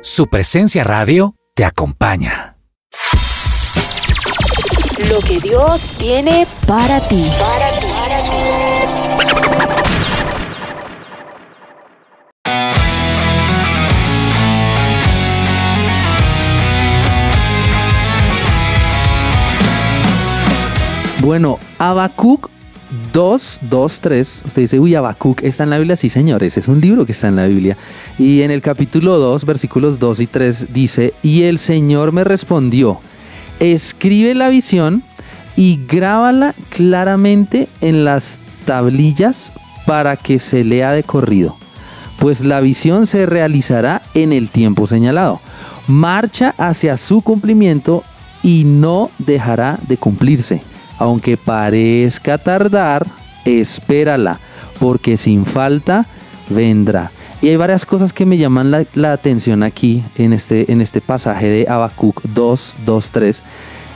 [0.08, 2.56] Su presencia radio te acompaña.
[5.06, 7.30] Lo que Dios tiene para ti.
[21.20, 22.48] Bueno, Habacuc
[23.12, 24.42] 2, 2, 3.
[24.46, 25.96] Usted dice, uy, Habacuc está en la Biblia.
[25.96, 27.76] Sí, señores, es un libro que está en la Biblia.
[28.18, 33.00] Y en el capítulo 2, versículos 2 y 3 dice, y el Señor me respondió,
[33.60, 35.02] escribe la visión
[35.56, 39.52] y grábala claramente en las tablillas
[39.86, 41.56] para que se lea de corrido,
[42.18, 45.40] pues la visión se realizará en el tiempo señalado.
[45.86, 48.04] Marcha hacia su cumplimiento
[48.42, 50.62] y no dejará de cumplirse.
[50.98, 53.06] Aunque parezca tardar,
[53.44, 54.40] espérala,
[54.78, 56.06] porque sin falta
[56.50, 57.10] vendrá.
[57.40, 61.00] Y hay varias cosas que me llaman la, la atención aquí en este, en este
[61.00, 63.42] pasaje de Habacuc 2, 2, 3.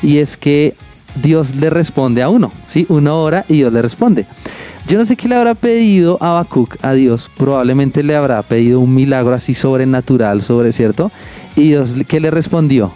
[0.03, 0.77] Y es que
[1.21, 2.87] Dios le responde a uno, ¿sí?
[2.89, 4.27] Uno ora y Dios le responde.
[4.87, 7.31] Yo no sé qué le habrá pedido Habacuc a Dios.
[7.37, 11.11] Probablemente le habrá pedido un milagro así sobrenatural, sobre, ¿cierto?
[11.57, 12.93] Y Dios, ¿qué le respondió?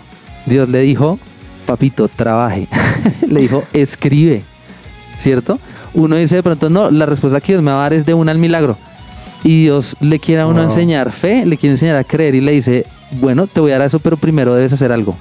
[0.47, 1.19] Dios le dijo,
[1.66, 2.66] papito, trabaje.
[3.29, 4.42] le dijo, escribe,
[5.18, 5.59] ¿cierto?
[5.94, 8.14] Uno dice de pronto, no, la respuesta que Dios me va a dar es de
[8.14, 8.79] una al milagro.
[9.44, 10.64] Y Dios le quiere a uno Wow.
[10.64, 12.87] enseñar fe, le quiere enseñar a creer y le dice,
[13.20, 15.16] bueno, te voy a dar eso, pero primero debes hacer algo.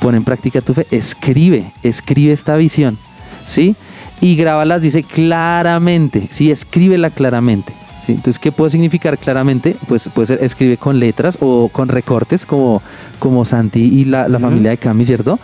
[0.00, 2.98] Pon en práctica tu fe, escribe, escribe esta visión,
[3.46, 3.76] ¿sí?
[4.20, 6.50] Y grábalas, dice claramente, ¿sí?
[6.50, 7.72] Escríbela claramente.
[8.06, 8.12] ¿sí?
[8.12, 9.76] Entonces, ¿qué puede significar claramente?
[9.88, 12.82] Pues puede ser escribe con letras o con recortes, como,
[13.18, 15.38] como Santi y la, la familia de Cami, ¿cierto?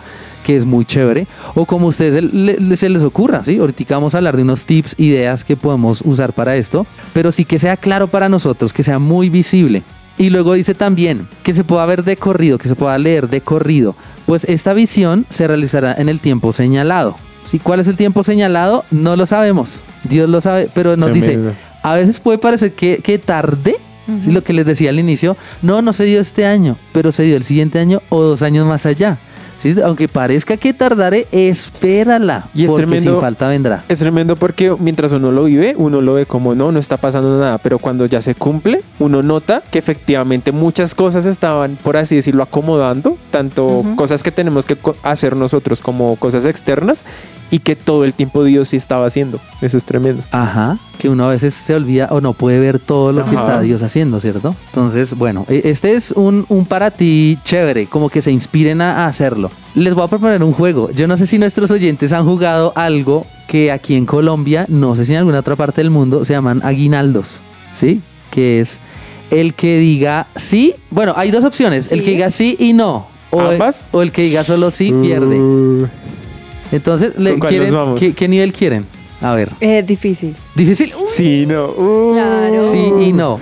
[0.47, 3.57] Que es muy chévere, o como a ustedes se, le- se les ocurra, ¿sí?
[3.59, 7.43] Ahorita vamos a hablar de unos tips, ideas que podemos usar para esto, pero sí
[7.43, 9.83] que sea claro para nosotros, que sea muy visible.
[10.17, 13.41] Y luego dice también que se pueda ver de corrido, que se pueda leer de
[13.41, 13.93] corrido.
[14.25, 17.17] Pues esta visión se realizará en el tiempo señalado.
[17.51, 17.59] ¿Sí?
[17.59, 18.85] ¿Cuál es el tiempo señalado?
[18.89, 19.83] No lo sabemos.
[20.05, 21.49] Dios lo sabe, pero nos Tremendo.
[21.49, 23.75] dice, a veces puede parecer que, que tarde,
[24.23, 24.31] ¿sí?
[24.31, 27.35] lo que les decía al inicio, no, no se dio este año, pero se dio
[27.35, 29.17] el siguiente año o dos años más allá.
[29.59, 29.75] ¿Sí?
[29.83, 33.11] Aunque parezca que tardaré, espérala, Y es porque tremendo.
[33.11, 33.83] sin falta vendrá.
[33.89, 37.39] Es tremendo porque mientras uno lo vive, uno lo ve como no, no está pasando
[37.39, 42.15] nada, pero cuando ya se cumple, uno nota que efectivamente muchas cosas estaban, por así
[42.15, 47.05] decirlo, acomodando, tanto cosas que tenemos que hacer nosotros como cosas externas
[47.51, 49.39] y que todo el tiempo Dios sí estaba haciendo.
[49.61, 50.23] Eso es tremendo.
[50.31, 53.61] Ajá, que uno a veces se olvida o no puede ver todo lo que está
[53.61, 54.55] Dios haciendo, ¿cierto?
[54.67, 59.05] Entonces, bueno, e- este es un, un para ti chévere, como que se inspiren a,
[59.07, 59.49] hacerlo.
[59.75, 60.89] Les voy a proponer un juego.
[60.91, 65.05] Yo no sé si nuestros oyentes han jugado algo que aquí en Colombia, no sé
[65.05, 67.39] si en alguna otra parte del mundo, se llaman aguinaldos,
[67.71, 68.01] ¿sí?
[68.31, 68.79] Que es
[69.31, 70.75] el que diga sí.
[70.89, 73.07] Bueno, hay dos opciones, el que diga sí y no.
[73.29, 73.83] O el, ¿Ambas?
[73.91, 75.39] o el que diga solo sí pierde.
[75.39, 75.87] Uh,
[76.71, 77.99] Entonces, le ¿Con cuál quieren, nos vamos?
[77.99, 78.85] ¿qué, qué nivel quieren?
[79.21, 80.35] A ver, Eh, difícil.
[80.55, 80.93] difícil.
[81.07, 81.65] sí, no.
[81.67, 82.13] Uh.
[82.13, 82.71] Claro.
[82.71, 83.39] Sí y no.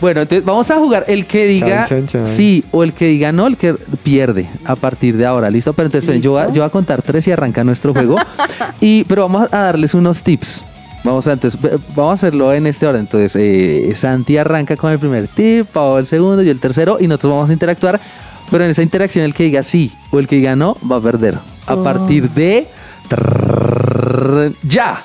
[0.00, 2.28] Bueno, entonces vamos a jugar el que diga Chan, chan, chan.
[2.28, 5.72] sí o el que diga no, el que pierde a partir de ahora, ¿listo?
[5.72, 6.54] Pero entonces esperen, yo, voy a- ¿Listo?
[6.54, 8.14] yo voy a contar tres y arranca nuestro juego.
[8.80, 10.62] y, pero vamos a darles unos tips.
[11.04, 11.60] Vamos a, entonces,
[11.96, 13.02] vamos a hacerlo en este orden.
[13.02, 17.06] Entonces, eh, Santi arranca con el primer tip, Pau el segundo y el tercero, y
[17.08, 18.00] nosotros vamos a interactuar.
[18.50, 21.00] Pero en esa interacción, el que diga sí o el que diga no va a
[21.00, 21.38] perder.
[21.66, 21.84] A Oh.
[21.84, 22.66] partir de.
[24.62, 25.00] ¡Ya!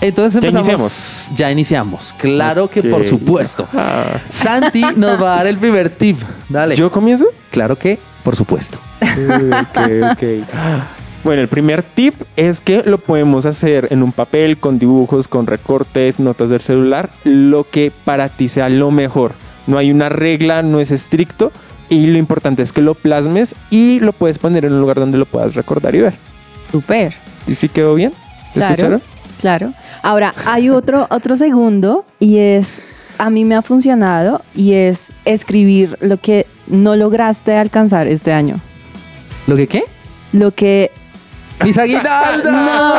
[0.00, 0.68] Entonces Ya empezamos.
[0.68, 1.30] iniciamos.
[1.36, 2.14] Ya iniciamos.
[2.18, 3.66] Claro que por supuesto.
[3.74, 4.18] Ah.
[4.28, 6.18] Santi nos va a dar el primer tip.
[6.48, 6.76] Dale.
[6.76, 7.26] ¿Yo comienzo?
[7.50, 8.78] Claro que, por supuesto.
[9.02, 9.78] Ok,
[10.12, 10.22] ok.
[11.24, 15.48] Bueno, el primer tip es que lo podemos hacer en un papel, con dibujos, con
[15.48, 19.32] recortes, notas del celular, lo que para ti sea lo mejor.
[19.66, 21.50] No hay una regla, no es estricto
[21.88, 25.18] y lo importante es que lo plasmes y lo puedes poner en un lugar donde
[25.18, 26.14] lo puedas recordar y ver.
[26.70, 27.14] Súper.
[27.46, 28.12] ¿Y si quedó bien?
[28.54, 28.70] ¿Te Claro.
[28.74, 29.02] escucharon?
[29.40, 29.72] Claro.
[30.02, 32.80] Ahora, hay otro, otro segundo y es,
[33.18, 38.56] a mí me ha funcionado y es escribir lo que no lograste alcanzar este año.
[39.46, 39.84] ¿Lo que qué?
[40.32, 40.90] Lo que...
[41.64, 42.52] ¡Mis aguinaldos!
[42.52, 42.94] No,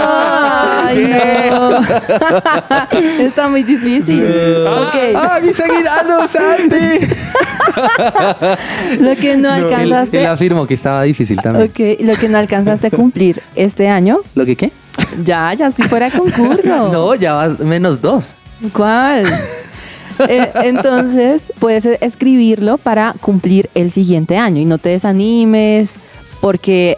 [0.85, 1.79] ay, no.
[3.23, 4.23] Está muy difícil.
[4.23, 4.95] Ok.
[5.15, 7.07] ¡Ah, mis aguinaldos, Santi!
[8.99, 10.19] Lo que no Él, alcanzaste...
[10.19, 11.69] él afirmó que estaba difícil también.
[11.69, 14.71] Ok, lo que no alcanzaste a cumplir este año, ¿Lo que qué?
[15.23, 16.89] ya, ya estoy fuera de concurso.
[16.91, 18.33] No, ya vas menos dos.
[18.73, 19.25] ¿Cuál?
[20.27, 25.93] Eh, entonces, puedes escribirlo para cumplir el siguiente año y no te desanimes
[26.41, 26.97] porque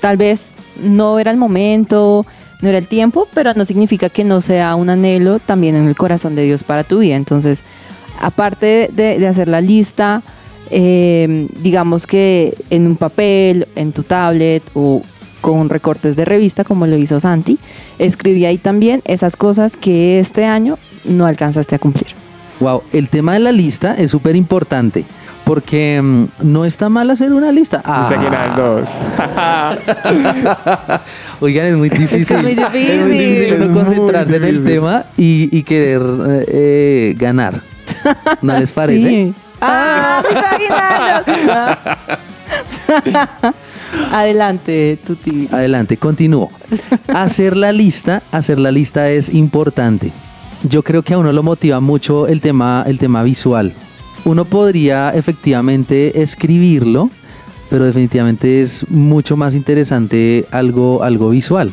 [0.00, 2.26] tal vez no era el momento,
[2.60, 5.96] no era el tiempo, pero no significa que no sea un anhelo también en el
[5.96, 7.16] corazón de Dios para tu vida.
[7.16, 7.64] Entonces,
[8.20, 10.22] aparte de, hacer la lista,
[10.70, 15.02] eh, digamos que en un papel, en tu tablet o
[15.40, 17.58] con recortes de revista, como lo hizo Santi,
[17.98, 22.14] escribí ahí también esas cosas que este año no alcanzaste a cumplir.
[22.60, 25.04] Wow, el tema de la lista es súper importante.
[25.44, 27.82] Porque mm, no está mal hacer una lista.
[27.84, 28.08] Ah.
[31.40, 32.42] Oigan, es muy difícil.
[32.42, 32.90] muy difícil.
[32.90, 36.02] Es muy difícil uno Es concentrarse en el tema y, y querer
[36.48, 37.60] eh, ganar.
[38.40, 39.08] ¿No les parece?
[39.08, 39.34] Sí.
[39.60, 41.34] ¡Ah, aguinaldos!
[44.12, 45.48] Adelante, Tuti.
[45.50, 46.50] Adelante, continúo.
[47.08, 50.12] Hacer la lista, hacer la lista es importante.
[50.68, 53.72] Yo creo que a uno lo motiva mucho el tema, el tema visual.
[54.24, 57.10] Uno podría efectivamente escribirlo,
[57.70, 61.70] pero definitivamente es mucho más interesante algo, algo visual.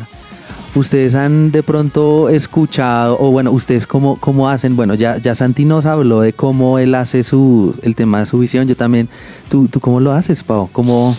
[0.75, 5.65] Ustedes han de pronto escuchado, o bueno, ustedes cómo, cómo hacen, bueno, ya, ya Santi
[5.65, 9.09] nos habló de cómo él hace su, el tema de su visión, yo también,
[9.49, 10.69] ¿tú, tú cómo lo haces, Pau?
[10.71, 11.15] ¿Cómo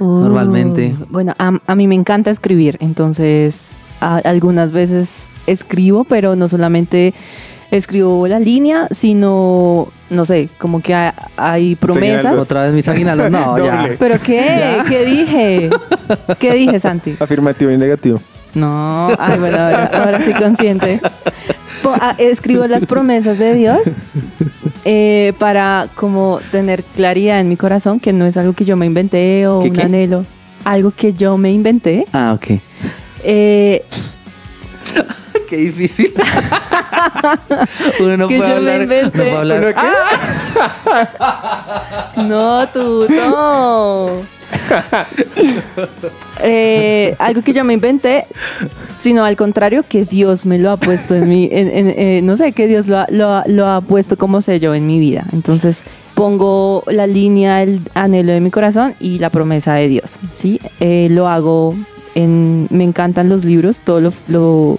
[0.00, 0.96] normalmente?
[1.10, 5.10] Bueno, a, a mí me encanta escribir, entonces a- algunas veces
[5.46, 7.14] escribo, pero no solamente
[7.70, 12.34] escribo la línea, sino, no sé, como que ha- hay promesas.
[12.36, 13.76] Otra vez mis aguinaldos, no, ya.
[13.82, 13.96] Doble.
[13.98, 14.38] ¿Pero qué?
[14.58, 14.84] Ya.
[14.88, 15.70] ¿Qué dije?
[16.38, 17.16] ¿Qué dije, Santi?
[17.18, 18.20] Afirmativo y negativo.
[18.54, 21.00] No, ay, bueno, ahora, ahora sí consciente.
[21.82, 23.80] Po- ah, escribo las promesas de Dios
[24.84, 28.84] eh, para como tener claridad en mi corazón que no es algo que yo me
[28.86, 29.82] inventé o ¿Qué, un qué?
[29.82, 30.26] anhelo,
[30.64, 32.04] algo que yo me inventé.
[32.12, 32.60] Ah, ok.
[33.24, 33.84] Eh,
[35.52, 36.14] Qué difícil.
[38.00, 38.80] Uno no Que puede yo me hablar.
[38.82, 39.18] inventé.
[39.18, 39.74] No puede hablar.
[42.16, 44.06] No, tú, no.
[46.42, 48.24] Eh, algo que yo me inventé,
[48.98, 52.66] sino al contrario, que Dios me lo ha puesto en en- eh, no sé, que
[52.66, 55.24] Dios lo ha, lo ha- lo ha puesto como sello en mi vida.
[55.32, 55.82] Entonces
[56.14, 60.60] pongo la línea, el anhelo de mi corazón y la promesa de Dios, ¿sí?
[60.80, 61.74] Eh, lo hago
[62.14, 64.78] en, me encantan los libros, todo lo, lo,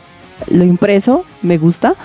[0.49, 1.95] lo impreso, me gusta.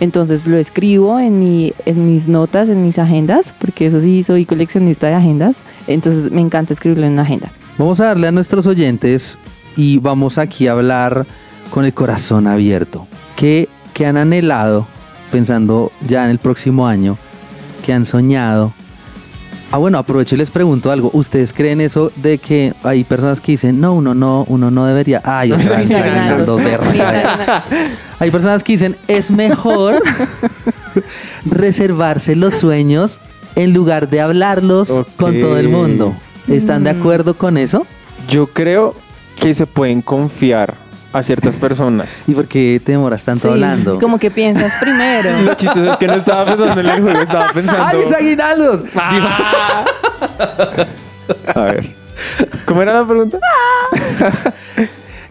[0.00, 4.44] Entonces lo escribo en, mi, en mis notas, en mis agendas, porque eso sí, soy
[4.44, 5.62] coleccionista de agendas.
[5.86, 7.50] Entonces me encanta escribirlo en una agenda.
[7.78, 9.38] Vamos a darle a nuestros oyentes
[9.76, 11.26] y vamos aquí a hablar
[11.70, 13.06] con el corazón abierto.
[13.36, 14.86] ¿Qué, qué han anhelado
[15.30, 17.16] pensando ya en el próximo año?
[17.84, 18.72] ¿Qué han soñado?
[19.70, 21.10] Ah, bueno, aprovecho y les pregunto algo.
[21.12, 25.20] ¿Ustedes creen eso de que hay personas que dicen, no, uno no, uno no debería?
[25.24, 26.60] Ay, otra vez, dos.
[28.18, 30.02] Hay personas que dicen, es mejor
[31.44, 33.20] reservarse los sueños
[33.56, 36.14] en lugar de hablarlos con todo el mundo.
[36.48, 37.00] ¿Están de Mm.
[37.00, 37.86] acuerdo con eso?
[38.28, 38.94] Yo creo
[39.38, 40.74] que se pueden confiar
[41.12, 42.08] a ciertas personas.
[42.26, 43.98] ¿Y por qué te demoras tanto Sí, hablando?
[43.98, 45.30] Como que piensas primero.
[45.42, 47.84] Lo chistoso es que no estaba pensando en el juego, estaba pensando.
[47.86, 48.82] ¡Ay, mis aguinaldos!
[51.54, 51.86] A ver.
[52.64, 53.38] ¿Cómo era la pregunta?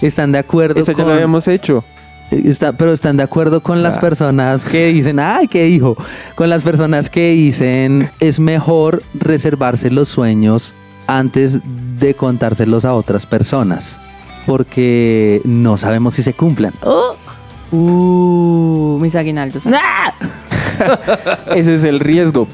[0.02, 1.08] ¿Están de acuerdo Eso ya con...
[1.08, 1.84] lo habíamos hecho.
[2.32, 4.08] Está, pero están de acuerdo con las Claro.
[4.10, 5.96] personas que dicen, ay, qué hijo,
[6.36, 10.74] con las personas que dicen es mejor reservarse los sueños
[11.08, 11.60] antes
[12.00, 14.02] de contárselos a otras personas,
[14.48, 16.74] porque no sabemos si se cumplan.
[17.72, 19.64] Uh, mis aguinaldos.
[21.56, 22.48] Ese es el riesgo.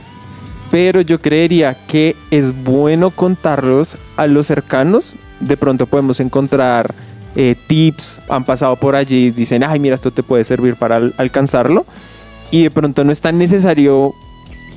[0.71, 5.15] Pero yo creería que es bueno contarlos a los cercanos.
[5.39, 6.93] De pronto podemos encontrar
[7.35, 11.13] eh, tips, han pasado por allí, dicen, ay, mira, esto te puede servir para al-
[11.17, 11.85] alcanzarlo.
[12.49, 14.13] Y de pronto no es tan necesario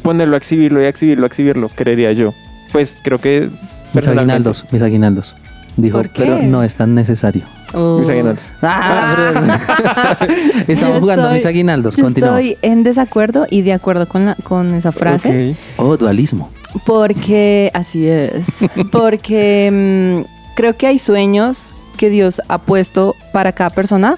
[0.03, 2.35] ponerlo a exhibirlo y a exhibirlo, a exhibirlo, creería yo.
[2.73, 3.49] Pues creo que
[3.95, 5.35] Mis aguinaldos, mis aguinaldos.
[5.77, 6.23] Dijo, ¿Por qué?
[6.23, 7.43] pero no es tan necesario.
[7.75, 7.99] Oh.
[7.99, 8.45] Mis aguinaldos.
[8.63, 10.17] Ah,
[10.69, 12.41] Estamos Yo jugando estoy- mis aguinaldos, Yo continuamos.
[12.41, 15.57] estoy en desacuerdo y de acuerdo con, la- con esa frase.
[15.77, 15.85] Ok.
[15.85, 16.51] Oh, dualismo.
[16.87, 18.47] Porque, así es,
[18.93, 24.17] porque mm, creo que hay sueños que Dios ha puesto para cada persona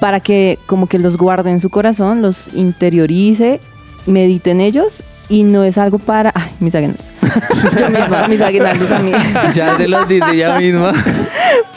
[0.00, 3.60] para que como que los guarde en su corazón, los interiorice,
[4.06, 7.10] medite en ellos y no es algo para, ay, mis aguinaldos,
[7.78, 9.12] yo misma, mis aguinaldos a mí,
[9.54, 10.92] Ya se los dice ella misma.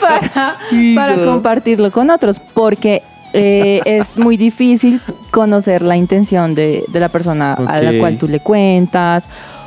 [0.94, 7.08] para, compartirlo con otros, porque eh, es muy difícil conocer la intención de, de la
[7.08, 9.24] persona a la cual tú le cuentas,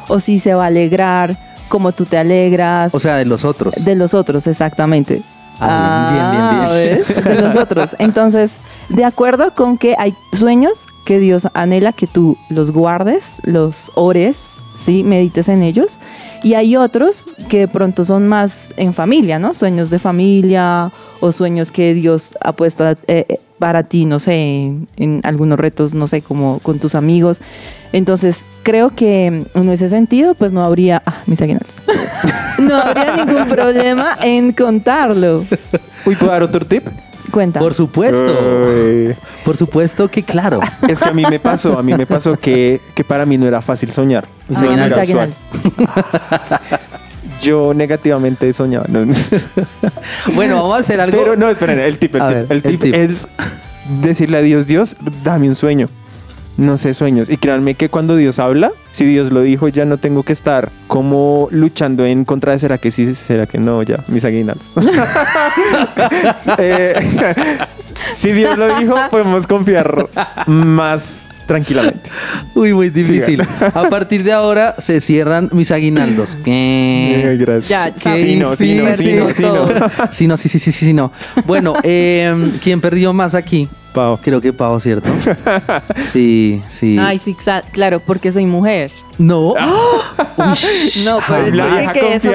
[0.08, 1.38] o si se va a alegrar,
[1.70, 2.94] como tú te alegras.
[2.94, 3.74] O sea, de los otros.
[3.84, 5.22] de los otros, exactamente.
[5.60, 7.26] Ah, bien, bien, bien, bien.
[7.26, 7.26] ¿ves?
[7.26, 7.96] De los otros.
[8.00, 8.60] Entonces,
[8.90, 14.38] de acuerdo con que hay sueños que Dios anhela que tú los guardes, los ores,
[14.86, 15.04] ¿sí?
[15.04, 15.97] Medites en ellos.
[16.43, 19.54] Y hay otros que de pronto son más en familia, ¿no?
[19.54, 20.91] Sueños de familia
[21.22, 25.93] o sueños que Dios ha puesto eh, eh, para ti, no sé, en, algunos retos,
[25.93, 27.39] no sé, como con tus amigos.
[27.93, 31.82] Entonces, creo que en ese sentido, pues no habría, ah, mis aguinaldos,
[32.60, 35.45] no habría ningún problema en contarlo.
[36.04, 36.86] ¿puedo dar otro tip?
[37.34, 37.60] Cuenta.
[37.60, 39.16] Por supuesto.
[39.44, 40.60] Por supuesto que claro.
[40.88, 43.48] Es que a mí me pasó, a mí me pasó que, que para mí no
[43.48, 44.26] era fácil soñar.
[44.52, 44.60] Era.
[44.60, 45.00] Mis usual.
[45.00, 45.38] aguinaldos.
[47.42, 48.86] Yo negativamente soñaba.
[48.88, 49.12] no.
[50.36, 51.18] Bueno, vamos a hacer algo.
[51.18, 52.30] Pero no, esperen, el tip, el tip.
[52.30, 52.94] ver, el el tip tip.
[52.94, 53.28] es
[54.02, 55.88] decirle a Dios, Dios, dame un sueño.
[56.58, 57.30] No sé sueños.
[57.30, 60.70] Y créanme que cuando Dios habla, si Dios lo dijo, ya no tengo que estar
[60.88, 64.66] como luchando en contra de será que sí, será que no, ya, mis aguinaldos.
[66.58, 66.95] Eh,
[68.12, 70.10] si Dios lo dijo, podemos confiar
[70.47, 72.10] más tranquilamente.
[72.56, 73.26] Uy, muy difícil.
[73.26, 73.47] Sigan.
[73.74, 76.38] A partir de ahora se cierran mis aguinaldos.
[76.43, 77.34] ¿Qué?
[77.34, 77.70] Eh, gracias.
[77.70, 79.68] Ya, Qué Sí, no, sí, no, sí, no, sí, no.
[80.12, 81.12] Sí, no, sí, sí, sí, sí, sí, no.
[81.45, 83.68] Bueno, eh, ¿quién perdió más aquí?
[83.94, 84.20] Pau.
[84.22, 85.10] Creo que Pau, ¿cierto?
[86.12, 86.98] Sí, sí.
[87.00, 87.36] Ay, sí,
[87.72, 88.91] claro, porque soy mujer.
[89.18, 89.54] No.
[91.06, 92.30] No, pero es que eso.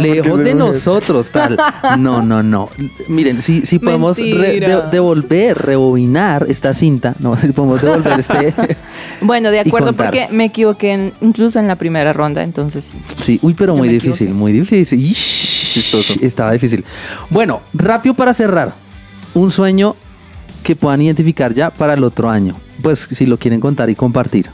[0.00, 1.58] Lejos de nosotros, tal.
[1.98, 2.68] No, no, no.
[3.08, 4.80] Miren, si, si podemos re- Mentira.
[4.82, 8.54] de- devolver, rebobinar esta cinta, no, si podemos devolver este.
[9.20, 12.98] Bueno, de acuerdo, porque me equivoqué en- incluso en la primera ronda, entonces sí.
[13.20, 14.34] Sí, uy, pero muy difícil, equivoqué.
[14.34, 15.00] muy difícil.
[15.00, 16.14] Ish, Chistoso.
[16.20, 16.84] Estaba difícil.
[17.30, 18.74] Bueno, rápido para cerrar.
[19.34, 19.96] Un sueño
[20.62, 22.56] que puedan identificar ya para el otro año.
[22.82, 24.48] Pues si lo quieren contar y compartir.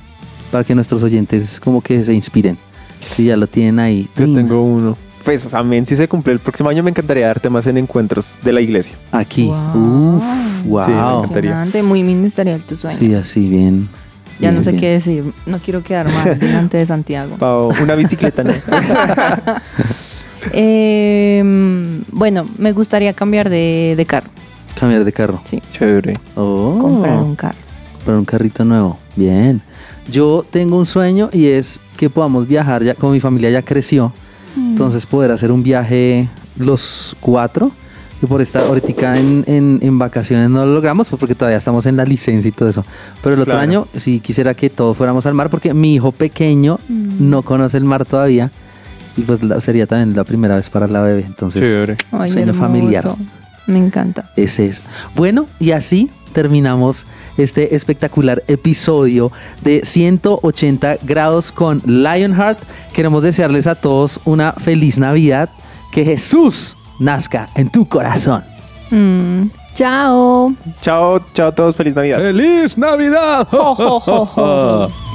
[0.50, 2.56] Para que nuestros oyentes como que se inspiren.
[3.00, 4.08] Si ya lo tienen ahí.
[4.16, 4.96] Yo tengo uno.
[5.24, 5.84] Pues, amén.
[5.84, 8.94] Si se cumple el próximo año, me encantaría darte más en encuentros de la iglesia.
[9.12, 9.46] Aquí.
[9.46, 10.16] Wow.
[10.16, 10.24] Uf,
[10.64, 10.84] wow.
[10.86, 11.82] Sí, me encantaría.
[11.82, 12.96] Muy ministerial tu sueño.
[12.98, 13.88] Sí, así bien.
[14.40, 14.80] ya no sé bien.
[14.80, 17.36] qué decir, no quiero quedar mal delante de Santiago.
[17.36, 18.52] Pau, una bicicleta, ¿no?
[20.52, 21.42] Eh,
[22.12, 24.30] bueno, me gustaría cambiar de, de carro,
[24.78, 25.40] Cambiar de carro.
[25.44, 25.62] Sí.
[25.72, 26.14] Chévere.
[26.36, 26.78] Oh.
[26.80, 27.56] comprar un carro.
[27.96, 28.98] Comprar un carrito nuevo.
[29.16, 29.60] Bien.
[30.10, 34.12] Yo tengo un sueño y es que podamos viajar ya, como mi familia ya creció,
[34.56, 37.70] entonces poder hacer un viaje los cuatro.
[38.20, 41.86] Y por estar ahorita en, en, en vacaciones no lo logramos pues porque todavía estamos
[41.86, 42.84] en la licencia y todo eso.
[43.22, 43.62] Pero el otro Claro.
[43.62, 47.84] año sí quisiera que todos fuéramos al mar porque mi hijo pequeño no conoce el
[47.84, 48.50] mar todavía.
[49.16, 51.24] Y pues la- sería también la primera vez para la bebé.
[51.26, 51.96] Entonces.
[52.10, 52.58] Ay, sueño hermoso.
[52.60, 53.04] familiar.
[53.68, 54.30] Me encanta.
[54.34, 54.82] Ese es.
[55.14, 57.06] Bueno, y así terminamos
[57.36, 59.30] este espectacular episodio
[59.62, 62.58] de 180 grados con Lionheart.
[62.92, 65.50] Queremos desearles a todos una feliz Navidad.
[65.92, 68.42] Que Jesús nazca en tu corazón.
[68.90, 70.52] Mm, Chao.
[70.82, 71.76] Chao, chao a todos.
[71.76, 72.18] Feliz Navidad.
[72.18, 73.46] ¡Feliz Navidad!
[73.48, 74.88] Jo, jo, jo,